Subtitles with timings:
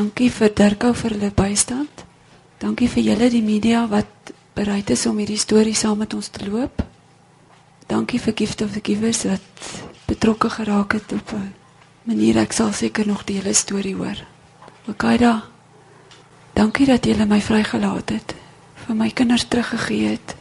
[0.00, 2.06] Dankie vir Dirko vir hulle bystand.
[2.62, 6.46] Dankie vir julle die media wat bereid is om hierdie storie saam met ons te
[6.46, 6.80] loop.
[7.90, 9.66] Dankie vir Gift of the Givers wat
[10.06, 11.52] betrokke geraak het op 'n
[12.08, 14.24] manier ek sal seker nog die hele storie hoor.
[14.88, 15.42] Okaida.
[16.54, 18.34] Dankie dat julle my vrygelaat het,
[18.86, 20.36] vir my kinders teruggegee het.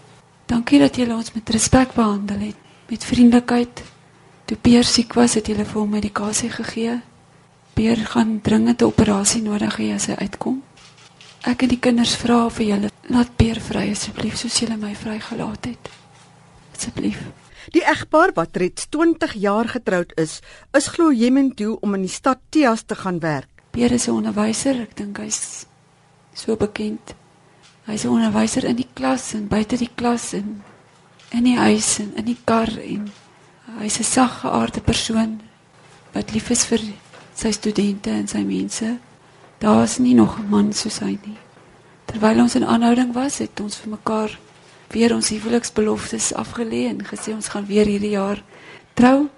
[0.45, 2.55] Dankie dat julle ons met respek behandel het,
[2.87, 3.83] met vriendelikheid.
[4.45, 7.01] Toe Peer siek was, het julle vir hom medikasie gegee.
[7.79, 10.57] Peer gaan dringende operasie nodig hê as hy uitkom.
[11.47, 15.69] Ek en die kinders vra vir julle, laat Peer vry asseblief soos julle my vrygelaat
[15.69, 15.87] het.
[16.75, 17.21] Asseblief.
[17.71, 20.41] Die egpaar wat reeds 20 jaar getroud is,
[20.75, 23.63] is glo Jemen toe om in die stad Tias te gaan werk.
[23.71, 25.65] Peer is 'n onderwyser, ek dink hy's
[26.33, 27.15] so bekend.
[27.87, 30.63] Hy's 'n onderwyser in die klas en buite die klas en
[31.31, 33.07] in die huis en in die kar en
[33.79, 35.39] hy's 'n saggeaarde persoon
[36.11, 36.83] wat lief is vir
[37.39, 38.97] sy studente en sy mense.
[39.59, 41.37] Daar's nie nog 'n man soos hy nie.
[42.05, 44.39] Terwyl ons in aanhouding was, het ons vir mekaar
[44.89, 48.43] weer ons huweliksbeloftes afgelê en gesê ons gaan weer hierdie jaar
[48.93, 49.29] trou.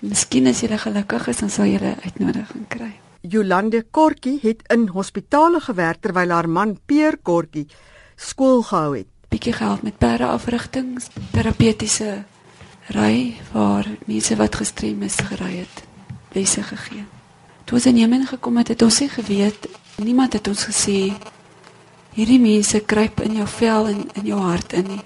[0.00, 2.92] Miskien as jy gelukkig is, dan sal jy 'n uitnodiging kry.
[3.20, 7.66] Jolande Kortjie het in hospitale gewerk terwyl haar man Peer Kortjie
[8.16, 9.06] skool gehou het.
[9.28, 12.24] Bietjie geld met perde afrigtings, terapeutiese
[12.88, 15.84] ry waar mense wat gestrem is gery het,
[16.32, 17.15] lesse gegee.
[17.66, 19.64] Toe ons in Jemen gekom het, het ons nie geweet,
[19.98, 21.10] niemand het ons gesê
[22.14, 25.00] hierdie mense kruip in jou vel en in jou hart in nie.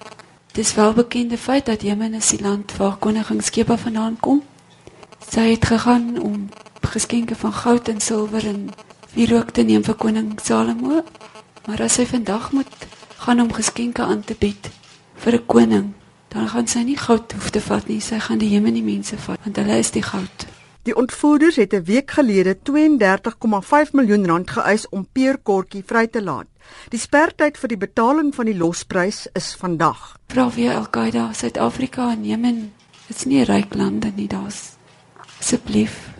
[0.52, 4.42] Dis wel bekende feit dat Jemen is die land waar koningsskepe vandaan kom.
[5.24, 6.50] Sy het gegaan om
[6.84, 8.68] geskenke van goud en silwer en
[9.16, 11.00] wierook te neem vir koning Salomo.
[11.64, 12.88] Maar as sy vandag moet
[13.24, 14.68] gaan om geskenke aan te bied
[15.24, 15.92] vir 'n koning,
[16.28, 19.38] dan gaan sy nie goud hoef te vat nie, sy gaan die Jemeni mense vat
[19.44, 20.59] want hulle is die goud.
[20.90, 26.22] Die ontvoerders het 'n week gelede 32,5 miljoen rand geëis om Peer Kortjie vry te
[26.22, 26.46] laat.
[26.88, 30.18] Die spertyd vir die betaling van die losprys is vandag.
[30.26, 32.72] Vra weer Al-Qaeda, Suid-Afrika en Jemen,
[33.06, 34.72] dit's nie ryk lande nie, daar's
[35.38, 36.10] asseblief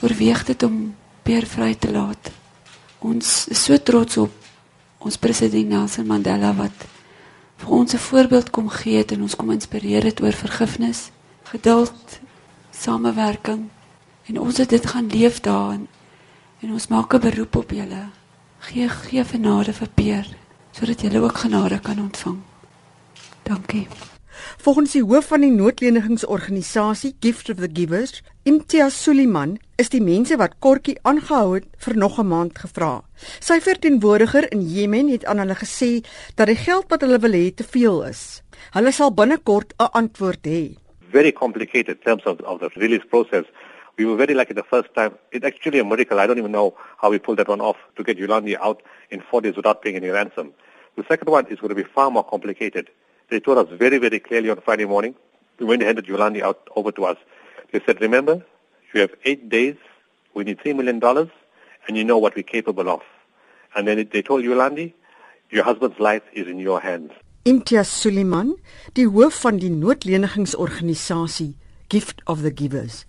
[0.00, 2.30] oorweeg dit om Peer vry te laat.
[2.98, 4.32] Ons is so trots op
[4.98, 6.86] ons president Nelson Mandela wat
[7.56, 11.10] vir ons 'n voorbeeld kom gee het en ons kom inspireer het oor vergifnis,
[11.42, 12.20] geduld,
[12.70, 13.68] samewerking
[14.28, 15.86] en ons het dit gaan leef daarin
[16.60, 18.02] en ons maak 'n beroep op julle.
[18.58, 20.26] Gee gee genade vir Peer
[20.72, 22.38] sodat julle ook genade kan ontvang.
[23.42, 23.88] Dankie.
[24.56, 30.36] Volgens die hoof van die noodlenigingsorganisasie Gift of the Givers, Imtiaz Suliman, is die mense
[30.36, 33.02] wat Kortjie aangehou het vir nog 'n maand gevra.
[33.40, 37.54] Sy verteenwoordiger in Jemen het aan hulle gesê dat die geld wat hulle wil hê
[37.54, 38.42] te veel is.
[38.70, 40.76] Hulle sal binnekort 'n antwoord hê.
[41.10, 43.44] Very complicated terms of, of the release process.
[43.98, 45.18] We were very lucky the first time.
[45.32, 46.20] It's actually a miracle.
[46.20, 49.20] I don't even know how we pulled that one off to get Yolandi out in
[49.20, 50.54] four days without paying any ransom.
[50.96, 52.90] The second one is going to be far more complicated.
[53.28, 55.16] They told us very, very clearly on Friday morning,
[55.58, 57.16] when they handed Yolandi out over to us.
[57.72, 58.44] They said, remember,
[58.94, 59.74] you have eight days,
[60.32, 63.02] we need $3 million, and you know what we're capable of.
[63.74, 64.94] And then they told Yolandi,
[65.50, 67.10] your husband's life is in your hands.
[67.44, 68.54] Imtiaz Suliman,
[68.94, 69.70] die hoof van die
[71.88, 73.06] Gift of the Givers.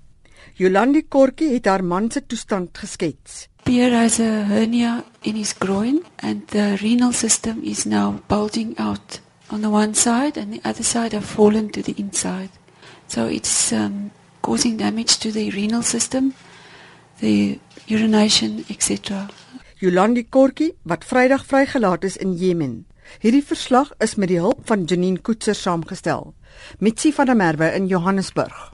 [0.59, 3.47] Jolandi Kortjie het haar man se toestand geskets.
[3.63, 9.19] Pierre has a hernia in his groin and the renal system is now bulging out
[9.49, 12.49] on the one side and the other side have fallen to the inside.
[13.07, 14.11] So it's um,
[14.41, 16.33] causing damage to the renal system,
[17.19, 19.29] the urination, etc.
[19.79, 22.85] Jolandi Kortjie wat Vrydag vrygelaat is in Jemen.
[23.19, 26.33] Hierdie verslag is met die hulp van Janine Koetser saamgestel.
[26.79, 28.73] Mitsi van der Merwe in Johannesburg.